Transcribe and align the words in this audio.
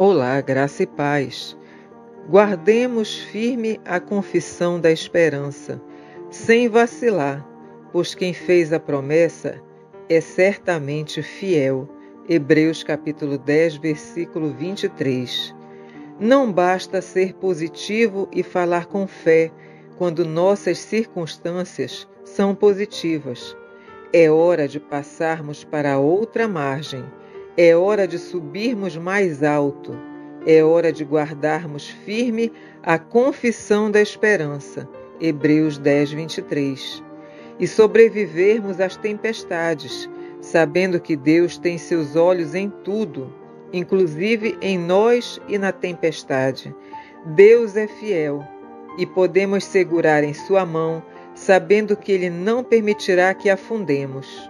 Olá, 0.00 0.40
graça 0.40 0.84
e 0.84 0.86
paz. 0.86 1.58
Guardemos 2.28 3.18
firme 3.18 3.80
a 3.84 3.98
confissão 3.98 4.78
da 4.78 4.92
esperança, 4.92 5.82
sem 6.30 6.68
vacilar, 6.68 7.44
pois 7.90 8.14
quem 8.14 8.32
fez 8.32 8.72
a 8.72 8.78
promessa 8.78 9.60
é 10.08 10.20
certamente 10.20 11.20
fiel. 11.20 11.88
Hebreus 12.28 12.84
capítulo 12.84 13.36
10, 13.38 13.78
versículo 13.78 14.52
23. 14.52 15.52
Não 16.20 16.52
basta 16.52 17.02
ser 17.02 17.34
positivo 17.34 18.28
e 18.30 18.44
falar 18.44 18.86
com 18.86 19.04
fé 19.04 19.50
quando 19.96 20.24
nossas 20.24 20.78
circunstâncias 20.78 22.06
são 22.22 22.54
positivas. 22.54 23.56
É 24.12 24.30
hora 24.30 24.68
de 24.68 24.78
passarmos 24.78 25.64
para 25.64 25.98
outra 25.98 26.46
margem 26.46 27.04
é 27.60 27.74
hora 27.76 28.06
de 28.06 28.20
subirmos 28.20 28.96
mais 28.96 29.42
alto. 29.42 29.98
É 30.46 30.62
hora 30.62 30.92
de 30.92 31.02
guardarmos 31.02 31.88
firme 31.88 32.52
a 32.84 33.00
confissão 33.00 33.90
da 33.90 34.00
esperança. 34.00 34.88
Hebreus 35.20 35.76
10, 35.76 36.12
23. 36.12 37.02
E 37.58 37.66
sobrevivermos 37.66 38.78
às 38.78 38.96
tempestades, 38.96 40.08
sabendo 40.40 41.00
que 41.00 41.16
Deus 41.16 41.58
tem 41.58 41.76
seus 41.76 42.14
olhos 42.14 42.54
em 42.54 42.70
tudo, 42.84 43.34
inclusive 43.72 44.56
em 44.62 44.78
nós 44.78 45.40
e 45.48 45.58
na 45.58 45.72
tempestade. 45.72 46.72
Deus 47.34 47.74
é 47.74 47.88
fiel 47.88 48.40
e 48.96 49.04
podemos 49.04 49.64
segurar 49.64 50.22
em 50.22 50.32
Sua 50.32 50.64
mão, 50.64 51.02
sabendo 51.34 51.96
que 51.96 52.12
Ele 52.12 52.30
não 52.30 52.62
permitirá 52.62 53.34
que 53.34 53.50
afundemos. 53.50 54.48